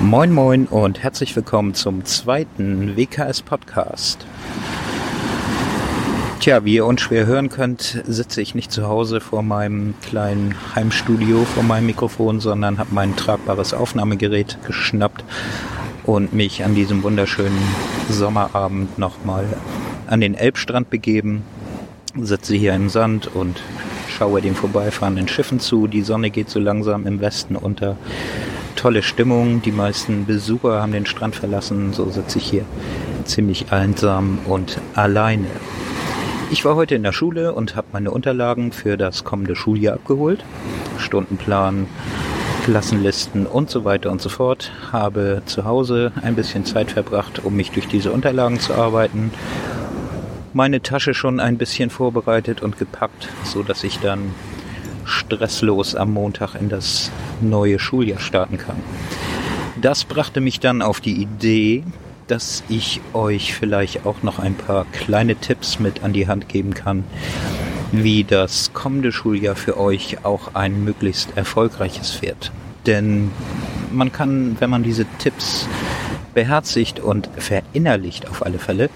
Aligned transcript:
Moin 0.00 0.30
moin 0.30 0.66
und 0.66 1.02
herzlich 1.02 1.34
willkommen 1.34 1.72
zum 1.72 2.04
zweiten 2.04 2.98
WKS 2.98 3.40
Podcast. 3.40 4.26
Tja, 6.38 6.66
wie 6.66 6.74
ihr 6.74 6.84
unschwer 6.84 7.24
hören 7.24 7.48
könnt, 7.48 8.02
sitze 8.06 8.42
ich 8.42 8.54
nicht 8.54 8.70
zu 8.70 8.86
Hause 8.86 9.22
vor 9.22 9.42
meinem 9.42 9.94
kleinen 10.02 10.54
Heimstudio 10.74 11.44
vor 11.44 11.62
meinem 11.62 11.86
Mikrofon, 11.86 12.40
sondern 12.40 12.76
habe 12.76 12.94
mein 12.94 13.16
tragbares 13.16 13.72
Aufnahmegerät 13.72 14.58
geschnappt 14.66 15.24
und 16.04 16.34
mich 16.34 16.62
an 16.62 16.74
diesem 16.74 17.02
wunderschönen 17.02 17.58
Sommerabend 18.10 18.98
nochmal 18.98 19.46
an 20.08 20.20
den 20.20 20.34
Elbstrand 20.34 20.90
begeben. 20.90 21.42
Sitze 22.20 22.54
hier 22.54 22.74
im 22.74 22.90
Sand 22.90 23.34
und 23.34 23.62
schaue 24.10 24.42
den 24.42 24.54
vorbeifahrenden 24.54 25.26
Schiffen 25.26 25.58
zu. 25.58 25.86
Die 25.86 26.02
Sonne 26.02 26.28
geht 26.28 26.50
so 26.50 26.60
langsam 26.60 27.06
im 27.06 27.20
Westen 27.20 27.56
unter 27.56 27.96
tolle 28.76 29.02
Stimmung. 29.02 29.62
Die 29.62 29.72
meisten 29.72 30.26
Besucher 30.26 30.80
haben 30.80 30.92
den 30.92 31.06
Strand 31.06 31.34
verlassen. 31.34 31.92
So 31.92 32.08
sitze 32.10 32.38
ich 32.38 32.48
hier 32.48 32.64
ziemlich 33.24 33.72
einsam 33.72 34.38
und 34.46 34.78
alleine. 34.94 35.48
Ich 36.50 36.64
war 36.64 36.76
heute 36.76 36.94
in 36.94 37.02
der 37.02 37.12
Schule 37.12 37.54
und 37.54 37.74
habe 37.74 37.88
meine 37.92 38.12
Unterlagen 38.12 38.70
für 38.70 38.96
das 38.96 39.24
kommende 39.24 39.56
Schuljahr 39.56 39.94
abgeholt. 39.94 40.44
Stundenplan, 40.98 41.88
Klassenlisten 42.64 43.46
und 43.46 43.68
so 43.68 43.84
weiter 43.84 44.12
und 44.12 44.22
so 44.22 44.28
fort. 44.28 44.70
Habe 44.92 45.42
zu 45.46 45.64
Hause 45.64 46.12
ein 46.22 46.36
bisschen 46.36 46.64
Zeit 46.64 46.92
verbracht, 46.92 47.44
um 47.44 47.56
mich 47.56 47.72
durch 47.72 47.88
diese 47.88 48.12
Unterlagen 48.12 48.60
zu 48.60 48.74
arbeiten. 48.74 49.32
Meine 50.52 50.80
Tasche 50.82 51.14
schon 51.14 51.40
ein 51.40 51.58
bisschen 51.58 51.90
vorbereitet 51.90 52.62
und 52.62 52.78
gepackt, 52.78 53.28
so 53.42 53.64
dass 53.64 53.82
ich 53.82 53.98
dann 53.98 54.32
stresslos 55.06 55.94
am 55.94 56.12
Montag 56.12 56.54
in 56.54 56.68
das 56.68 57.10
neue 57.40 57.78
Schuljahr 57.78 58.20
starten 58.20 58.58
kann. 58.58 58.76
Das 59.80 60.04
brachte 60.04 60.40
mich 60.40 60.60
dann 60.60 60.82
auf 60.82 61.00
die 61.00 61.20
Idee, 61.20 61.84
dass 62.26 62.64
ich 62.68 63.00
euch 63.12 63.54
vielleicht 63.54 64.04
auch 64.04 64.22
noch 64.22 64.38
ein 64.38 64.54
paar 64.54 64.84
kleine 64.86 65.36
Tipps 65.36 65.78
mit 65.78 66.02
an 66.02 66.12
die 66.12 66.28
Hand 66.28 66.48
geben 66.48 66.74
kann, 66.74 67.04
wie 67.92 68.24
das 68.24 68.72
kommende 68.72 69.12
Schuljahr 69.12 69.54
für 69.54 69.78
euch 69.78 70.24
auch 70.24 70.54
ein 70.54 70.84
möglichst 70.84 71.36
erfolgreiches 71.36 72.20
wird. 72.22 72.50
Denn 72.86 73.30
man 73.92 74.12
kann, 74.12 74.56
wenn 74.60 74.70
man 74.70 74.82
diese 74.82 75.06
Tipps 75.18 75.68
beherzigt 76.36 77.00
und 77.00 77.30
verinnerlicht 77.38 78.28
auf 78.28 78.44
alle 78.44 78.58
Fälle, 78.58 78.90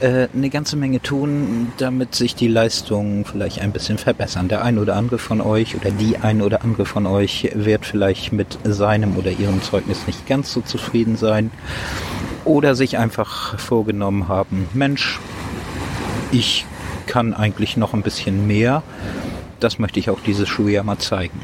äh, 0.00 0.26
eine 0.34 0.48
ganze 0.48 0.74
Menge 0.74 1.02
tun, 1.02 1.70
damit 1.76 2.14
sich 2.14 2.34
die 2.34 2.48
Leistungen 2.48 3.26
vielleicht 3.26 3.60
ein 3.60 3.72
bisschen 3.72 3.98
verbessern. 3.98 4.48
Der 4.48 4.64
ein 4.64 4.78
oder 4.78 4.96
andere 4.96 5.18
von 5.18 5.42
euch 5.42 5.76
oder 5.76 5.90
die 5.90 6.16
ein 6.16 6.40
oder 6.40 6.64
andere 6.64 6.86
von 6.86 7.06
euch 7.06 7.50
wird 7.54 7.84
vielleicht 7.84 8.32
mit 8.32 8.58
seinem 8.64 9.18
oder 9.18 9.30
ihrem 9.30 9.62
Zeugnis 9.62 10.06
nicht 10.06 10.26
ganz 10.26 10.50
so 10.50 10.62
zufrieden 10.62 11.16
sein 11.18 11.50
oder 12.46 12.74
sich 12.74 12.96
einfach 12.96 13.58
vorgenommen 13.58 14.28
haben, 14.28 14.66
Mensch, 14.72 15.20
ich 16.32 16.64
kann 17.06 17.34
eigentlich 17.34 17.76
noch 17.76 17.92
ein 17.92 18.02
bisschen 18.02 18.46
mehr. 18.46 18.82
Das 19.60 19.78
möchte 19.78 20.00
ich 20.00 20.08
auch 20.08 20.20
dieses 20.24 20.48
Schuljahr 20.48 20.84
mal 20.84 20.96
zeigen. 20.96 21.38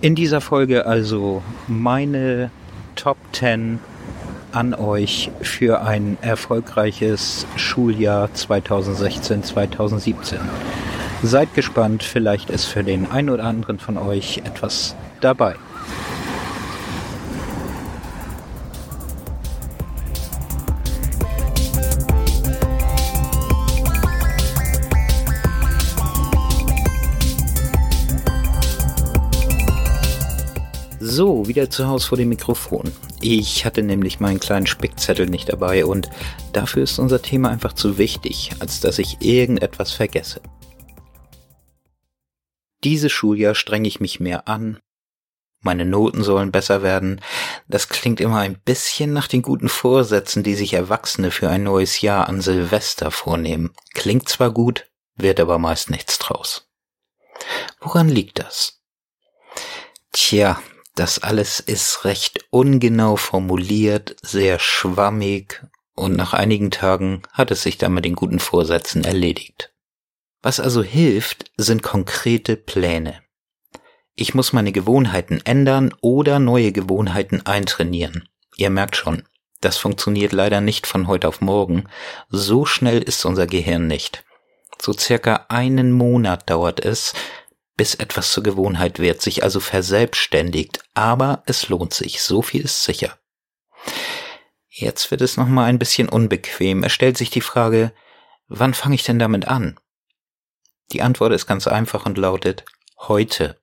In 0.00 0.14
dieser 0.14 0.40
Folge 0.40 0.86
also 0.86 1.42
meine 1.66 2.52
Top 2.94 3.16
10 3.32 3.80
an 4.56 4.72
euch 4.72 5.30
für 5.42 5.82
ein 5.82 6.16
erfolgreiches 6.22 7.46
Schuljahr 7.56 8.30
2016-2017. 8.34 10.38
Seid 11.22 11.52
gespannt, 11.52 12.02
vielleicht 12.02 12.48
ist 12.48 12.64
für 12.64 12.82
den 12.82 13.10
einen 13.10 13.28
oder 13.28 13.44
anderen 13.44 13.78
von 13.78 13.98
euch 13.98 14.38
etwas 14.38 14.96
dabei. 15.20 15.56
So, 30.98 31.46
wieder 31.46 31.68
zu 31.68 31.86
Hause 31.86 32.08
vor 32.08 32.16
dem 32.16 32.30
Mikrofon. 32.30 32.90
Ich 33.28 33.64
hatte 33.64 33.82
nämlich 33.82 34.20
meinen 34.20 34.38
kleinen 34.38 34.68
Spickzettel 34.68 35.26
nicht 35.26 35.48
dabei 35.48 35.84
und 35.84 36.08
dafür 36.52 36.84
ist 36.84 37.00
unser 37.00 37.20
Thema 37.20 37.50
einfach 37.50 37.72
zu 37.72 37.98
wichtig, 37.98 38.52
als 38.60 38.78
dass 38.78 39.00
ich 39.00 39.20
irgendetwas 39.20 39.90
vergesse. 39.90 40.40
Dieses 42.84 43.10
Schuljahr 43.10 43.56
strenge 43.56 43.88
ich 43.88 43.98
mich 43.98 44.20
mehr 44.20 44.46
an. 44.46 44.78
Meine 45.60 45.84
Noten 45.84 46.22
sollen 46.22 46.52
besser 46.52 46.84
werden. 46.84 47.20
Das 47.66 47.88
klingt 47.88 48.20
immer 48.20 48.38
ein 48.38 48.60
bisschen 48.60 49.12
nach 49.12 49.26
den 49.26 49.42
guten 49.42 49.68
Vorsätzen, 49.68 50.44
die 50.44 50.54
sich 50.54 50.74
Erwachsene 50.74 51.32
für 51.32 51.50
ein 51.50 51.64
neues 51.64 52.00
Jahr 52.02 52.28
an 52.28 52.40
Silvester 52.40 53.10
vornehmen. 53.10 53.72
Klingt 53.92 54.28
zwar 54.28 54.52
gut, 54.52 54.86
wird 55.16 55.40
aber 55.40 55.58
meist 55.58 55.90
nichts 55.90 56.20
draus. 56.20 56.68
Woran 57.80 58.08
liegt 58.08 58.38
das? 58.38 58.80
Tja, 60.12 60.60
das 60.96 61.22
alles 61.22 61.60
ist 61.60 62.04
recht 62.04 62.46
ungenau 62.50 63.16
formuliert, 63.16 64.16
sehr 64.22 64.58
schwammig 64.58 65.62
und 65.94 66.16
nach 66.16 66.32
einigen 66.32 66.70
Tagen 66.70 67.22
hat 67.32 67.50
es 67.50 67.62
sich 67.62 67.78
dann 67.78 67.94
mit 67.94 68.04
den 68.04 68.16
guten 68.16 68.38
Vorsätzen 68.38 69.04
erledigt. 69.04 69.72
Was 70.42 70.58
also 70.58 70.82
hilft, 70.82 71.50
sind 71.56 71.82
konkrete 71.82 72.56
Pläne. 72.56 73.20
Ich 74.14 74.34
muss 74.34 74.54
meine 74.54 74.72
Gewohnheiten 74.72 75.40
ändern 75.44 75.94
oder 76.00 76.38
neue 76.38 76.72
Gewohnheiten 76.72 77.44
eintrainieren. 77.44 78.28
Ihr 78.56 78.70
merkt 78.70 78.96
schon, 78.96 79.24
das 79.60 79.76
funktioniert 79.76 80.32
leider 80.32 80.62
nicht 80.62 80.86
von 80.86 81.06
heute 81.06 81.28
auf 81.28 81.42
morgen. 81.42 81.84
So 82.30 82.64
schnell 82.64 83.02
ist 83.02 83.24
unser 83.26 83.46
Gehirn 83.46 83.86
nicht. 83.86 84.24
So 84.80 84.94
circa 84.94 85.46
einen 85.48 85.92
Monat 85.92 86.48
dauert 86.48 86.82
es, 86.82 87.12
bis 87.76 87.94
etwas 87.94 88.32
zur 88.32 88.42
Gewohnheit 88.42 88.98
wird, 88.98 89.20
sich 89.20 89.42
also 89.42 89.60
verselbstständigt, 89.60 90.80
aber 90.94 91.42
es 91.46 91.68
lohnt 91.68 91.92
sich, 91.92 92.22
so 92.22 92.42
viel 92.42 92.62
ist 92.62 92.82
sicher. 92.82 93.18
Jetzt 94.68 95.10
wird 95.10 95.20
es 95.20 95.36
nochmal 95.36 95.66
ein 95.66 95.78
bisschen 95.78 96.08
unbequem. 96.08 96.82
Es 96.84 96.92
stellt 96.92 97.16
sich 97.16 97.30
die 97.30 97.40
Frage, 97.40 97.92
wann 98.46 98.74
fange 98.74 98.94
ich 98.94 99.04
denn 99.04 99.18
damit 99.18 99.46
an? 99.48 99.78
Die 100.92 101.02
Antwort 101.02 101.32
ist 101.32 101.46
ganz 101.46 101.66
einfach 101.66 102.06
und 102.06 102.18
lautet 102.18 102.64
heute. 102.98 103.58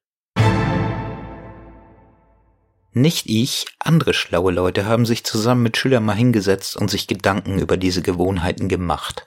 Nicht 2.95 3.27
ich, 3.27 3.65
andere 3.79 4.13
schlaue 4.13 4.51
Leute 4.51 4.85
haben 4.85 5.07
sich 5.07 5.23
zusammen 5.23 5.63
mit 5.63 5.77
Schülern 5.77 6.05
mal 6.05 6.13
hingesetzt 6.13 6.77
und 6.77 6.91
sich 6.91 7.07
Gedanken 7.07 7.57
über 7.57 7.75
diese 7.75 8.03
Gewohnheiten 8.03 8.69
gemacht. 8.69 9.25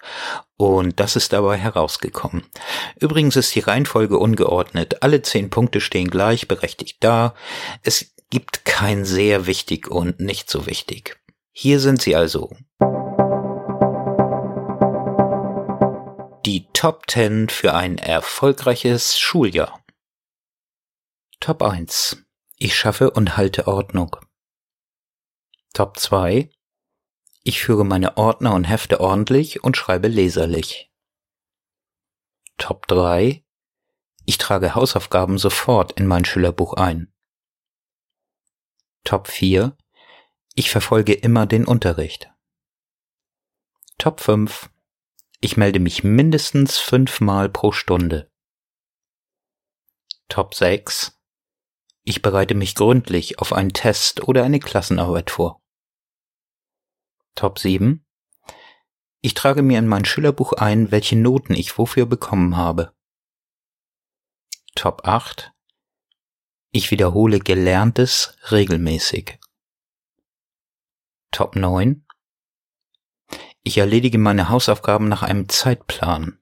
Und 0.56 1.00
das 1.00 1.16
ist 1.16 1.32
dabei 1.32 1.56
herausgekommen. 1.56 2.44
Übrigens 3.00 3.34
ist 3.34 3.52
die 3.56 3.60
Reihenfolge 3.60 4.18
ungeordnet. 4.18 5.02
Alle 5.02 5.20
zehn 5.22 5.50
Punkte 5.50 5.80
stehen 5.80 6.08
gleichberechtigt 6.08 6.98
da. 7.02 7.34
Es 7.82 8.14
gibt 8.30 8.64
kein 8.64 9.04
sehr 9.04 9.46
wichtig 9.46 9.88
und 9.90 10.20
nicht 10.20 10.48
so 10.48 10.66
wichtig. 10.66 11.18
Hier 11.50 11.80
sind 11.80 12.00
sie 12.00 12.14
also. 12.14 12.50
Die 16.46 16.68
Top 16.72 17.10
10 17.10 17.48
für 17.48 17.74
ein 17.74 17.98
erfolgreiches 17.98 19.18
Schuljahr. 19.18 19.80
Top 21.40 21.62
1 21.62 22.25
ich 22.58 22.76
schaffe 22.76 23.10
und 23.10 23.36
halte 23.36 23.66
Ordnung. 23.66 24.16
Top 25.74 25.98
2. 25.98 26.50
Ich 27.42 27.60
führe 27.60 27.84
meine 27.84 28.16
Ordner 28.16 28.54
und 28.54 28.64
Hefte 28.64 29.00
ordentlich 29.00 29.62
und 29.62 29.76
schreibe 29.76 30.08
leserlich. 30.08 30.90
Top 32.56 32.86
3. 32.86 33.44
Ich 34.24 34.38
trage 34.38 34.74
Hausaufgaben 34.74 35.36
sofort 35.36 35.92
in 35.92 36.06
mein 36.06 36.24
Schülerbuch 36.24 36.72
ein. 36.72 37.12
Top 39.04 39.28
4. 39.28 39.76
Ich 40.54 40.70
verfolge 40.70 41.12
immer 41.12 41.46
den 41.46 41.66
Unterricht. 41.66 42.32
Top 43.98 44.20
5. 44.20 44.70
Ich 45.40 45.58
melde 45.58 45.78
mich 45.78 46.02
mindestens 46.02 46.78
fünfmal 46.78 47.50
pro 47.50 47.70
Stunde. 47.70 48.32
Top 50.28 50.54
6. 50.54 51.15
Ich 52.08 52.22
bereite 52.22 52.54
mich 52.54 52.76
gründlich 52.76 53.40
auf 53.40 53.52
einen 53.52 53.72
Test 53.72 54.28
oder 54.28 54.44
eine 54.44 54.60
Klassenarbeit 54.60 55.28
vor. 55.32 55.60
Top 57.34 57.58
7. 57.58 58.06
Ich 59.22 59.34
trage 59.34 59.62
mir 59.62 59.80
in 59.80 59.88
mein 59.88 60.04
Schülerbuch 60.04 60.52
ein, 60.52 60.92
welche 60.92 61.16
Noten 61.16 61.54
ich 61.54 61.76
wofür 61.78 62.06
bekommen 62.06 62.56
habe. 62.56 62.94
Top 64.76 65.04
8. 65.04 65.52
Ich 66.70 66.92
wiederhole 66.92 67.40
Gelerntes 67.40 68.36
regelmäßig. 68.52 69.40
Top 71.32 71.56
9. 71.56 72.06
Ich 73.64 73.78
erledige 73.78 74.18
meine 74.18 74.48
Hausaufgaben 74.48 75.08
nach 75.08 75.24
einem 75.24 75.48
Zeitplan. 75.48 76.38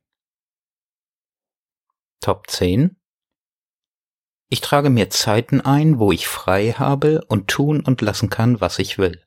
Top 2.20 2.50
10. 2.50 3.00
Ich 4.50 4.60
trage 4.60 4.90
mir 4.90 5.10
Zeiten 5.10 5.60
ein, 5.60 5.98
wo 5.98 6.12
ich 6.12 6.28
frei 6.28 6.72
habe 6.72 7.22
und 7.28 7.48
tun 7.48 7.80
und 7.80 8.02
lassen 8.02 8.30
kann, 8.30 8.60
was 8.60 8.78
ich 8.78 8.98
will. 8.98 9.22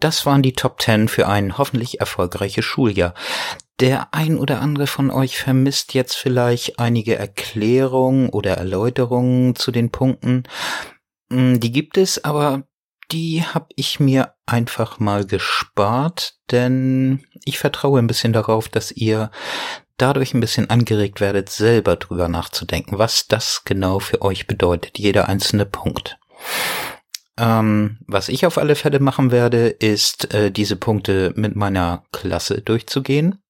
Das 0.00 0.24
waren 0.26 0.42
die 0.42 0.52
Top 0.52 0.80
10 0.80 1.08
für 1.08 1.26
ein 1.28 1.58
hoffentlich 1.58 2.00
erfolgreiches 2.00 2.64
Schuljahr. 2.64 3.14
Der 3.80 4.14
ein 4.14 4.38
oder 4.38 4.60
andere 4.60 4.86
von 4.86 5.10
euch 5.10 5.38
vermisst 5.38 5.94
jetzt 5.94 6.14
vielleicht 6.14 6.78
einige 6.78 7.16
Erklärungen 7.16 8.28
oder 8.28 8.56
Erläuterungen 8.56 9.54
zu 9.54 9.70
den 9.70 9.90
Punkten. 9.90 10.44
Hm, 11.30 11.60
die 11.60 11.72
gibt 11.72 11.98
es, 11.98 12.24
aber 12.24 12.64
die 13.10 13.42
habe 13.42 13.68
ich 13.76 14.00
mir 14.00 14.34
einfach 14.46 14.98
mal 14.98 15.24
gespart, 15.24 16.36
denn 16.50 17.24
ich 17.44 17.58
vertraue 17.58 17.98
ein 17.98 18.06
bisschen 18.06 18.32
darauf, 18.32 18.68
dass 18.68 18.92
ihr 18.92 19.30
dadurch 19.98 20.34
ein 20.34 20.40
bisschen 20.40 20.70
angeregt 20.70 21.20
werdet, 21.20 21.50
selber 21.50 21.96
drüber 21.96 22.28
nachzudenken, 22.28 22.98
was 22.98 23.28
das 23.28 23.62
genau 23.64 23.98
für 23.98 24.22
euch 24.22 24.46
bedeutet, 24.46 24.98
jeder 24.98 25.28
einzelne 25.28 25.66
Punkt. 25.66 26.18
Ähm, 27.38 27.98
was 28.06 28.28
ich 28.28 28.46
auf 28.46 28.58
alle 28.58 28.74
Fälle 28.74 29.00
machen 29.00 29.30
werde, 29.30 29.68
ist 29.68 30.32
äh, 30.34 30.50
diese 30.50 30.76
Punkte 30.76 31.32
mit 31.36 31.54
meiner 31.54 32.04
Klasse 32.12 32.62
durchzugehen. 32.62 33.40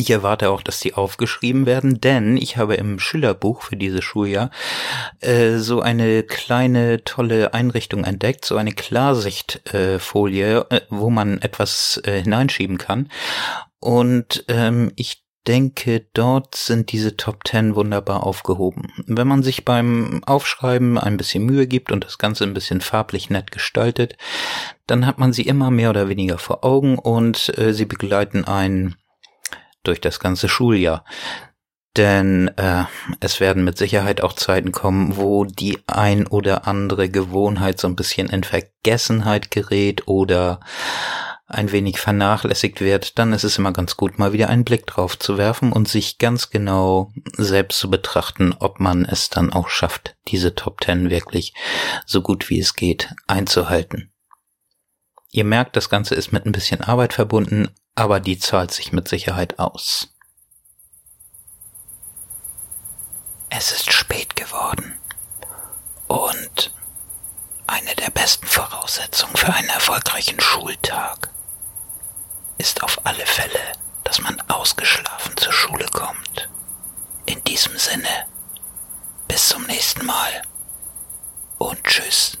Ich 0.00 0.10
erwarte 0.10 0.50
auch, 0.50 0.62
dass 0.62 0.78
die 0.78 0.94
aufgeschrieben 0.94 1.66
werden, 1.66 2.00
denn 2.00 2.36
ich 2.36 2.56
habe 2.56 2.76
im 2.76 3.00
Schülerbuch 3.00 3.62
für 3.62 3.76
dieses 3.76 4.04
Schuljahr 4.04 4.52
äh, 5.20 5.56
so 5.56 5.80
eine 5.80 6.22
kleine 6.22 7.02
tolle 7.02 7.52
Einrichtung 7.52 8.04
entdeckt, 8.04 8.44
so 8.44 8.56
eine 8.56 8.72
Klarsichtfolie, 8.72 10.66
äh, 10.70 10.80
wo 10.88 11.10
man 11.10 11.38
etwas 11.42 12.00
äh, 12.04 12.22
hineinschieben 12.22 12.78
kann. 12.78 13.10
Und 13.80 14.44
ähm, 14.48 14.92
ich 14.96 15.24
denke, 15.46 16.06
dort 16.12 16.54
sind 16.54 16.92
diese 16.92 17.16
Top 17.16 17.46
10 17.46 17.74
wunderbar 17.74 18.24
aufgehoben. 18.24 18.92
Wenn 19.06 19.26
man 19.26 19.42
sich 19.42 19.64
beim 19.64 20.22
Aufschreiben 20.26 20.98
ein 20.98 21.16
bisschen 21.16 21.44
Mühe 21.44 21.66
gibt 21.66 21.90
und 21.90 22.04
das 22.04 22.18
Ganze 22.18 22.44
ein 22.44 22.54
bisschen 22.54 22.82
farblich 22.82 23.30
nett 23.30 23.50
gestaltet, 23.50 24.16
dann 24.86 25.06
hat 25.06 25.18
man 25.18 25.32
sie 25.32 25.42
immer 25.42 25.70
mehr 25.70 25.90
oder 25.90 26.08
weniger 26.08 26.38
vor 26.38 26.64
Augen 26.64 26.98
und 26.98 27.56
äh, 27.58 27.72
sie 27.72 27.86
begleiten 27.86 28.44
einen 28.44 28.96
durch 29.84 30.00
das 30.00 30.20
ganze 30.20 30.48
Schuljahr. 30.48 31.04
Denn 31.96 32.48
äh, 32.56 32.84
es 33.20 33.40
werden 33.40 33.64
mit 33.64 33.78
Sicherheit 33.78 34.20
auch 34.20 34.34
Zeiten 34.34 34.70
kommen, 34.70 35.16
wo 35.16 35.44
die 35.44 35.78
ein 35.86 36.26
oder 36.26 36.68
andere 36.68 37.08
Gewohnheit 37.08 37.80
so 37.80 37.88
ein 37.88 37.96
bisschen 37.96 38.28
in 38.28 38.44
Vergessenheit 38.44 39.50
gerät 39.50 40.06
oder 40.06 40.60
ein 41.48 41.72
wenig 41.72 41.98
vernachlässigt 41.98 42.80
wird, 42.82 43.18
dann 43.18 43.32
ist 43.32 43.42
es 43.42 43.56
immer 43.56 43.72
ganz 43.72 43.96
gut, 43.96 44.18
mal 44.18 44.34
wieder 44.34 44.50
einen 44.50 44.64
Blick 44.64 44.86
drauf 44.86 45.18
zu 45.18 45.38
werfen 45.38 45.72
und 45.72 45.88
sich 45.88 46.18
ganz 46.18 46.50
genau 46.50 47.10
selbst 47.36 47.78
zu 47.78 47.88
betrachten, 47.88 48.54
ob 48.58 48.80
man 48.80 49.06
es 49.06 49.30
dann 49.30 49.50
auch 49.52 49.70
schafft, 49.70 50.14
diese 50.28 50.54
Top 50.54 50.82
Ten 50.82 51.08
wirklich 51.08 51.54
so 52.04 52.20
gut 52.20 52.50
wie 52.50 52.60
es 52.60 52.74
geht 52.74 53.14
einzuhalten. 53.26 54.12
Ihr 55.30 55.44
merkt, 55.44 55.76
das 55.76 55.88
Ganze 55.88 56.14
ist 56.14 56.32
mit 56.32 56.44
ein 56.44 56.52
bisschen 56.52 56.82
Arbeit 56.82 57.14
verbunden, 57.14 57.68
aber 57.94 58.20
die 58.20 58.38
zahlt 58.38 58.70
sich 58.70 58.92
mit 58.92 59.08
Sicherheit 59.08 59.58
aus. 59.58 60.14
Es 63.48 63.72
ist 63.72 63.90
spät 63.90 64.36
geworden 64.36 64.98
und 66.06 66.72
eine 67.66 67.94
der 67.94 68.10
besten 68.10 68.46
Voraussetzungen 68.46 69.36
für 69.36 69.52
einen 69.52 69.68
erfolgreichen 69.70 70.40
Schultag 70.40 71.27
ist 72.58 72.82
auf 72.82 73.00
alle 73.04 73.24
Fälle, 73.26 73.60
dass 74.04 74.20
man 74.20 74.40
ausgeschlafen 74.48 75.36
zur 75.36 75.52
Schule 75.52 75.86
kommt. 75.92 76.48
In 77.26 77.42
diesem 77.44 77.76
Sinne, 77.78 78.26
bis 79.28 79.48
zum 79.48 79.64
nächsten 79.64 80.04
Mal 80.04 80.42
und 81.58 81.82
tschüss. 81.84 82.38